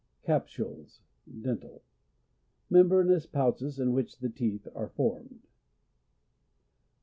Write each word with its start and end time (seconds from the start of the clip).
Capsules, 0.23 1.01
(Dental, 1.43 1.83
)—Membranous 2.71 3.27
pouches 3.31 3.77
in 3.79 3.93
which 3.93 4.17
the 4.17 4.29
teeth 4.31 4.67
are 4.73 4.87
formed. 4.89 5.45